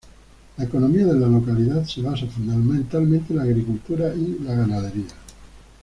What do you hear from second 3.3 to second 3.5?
en la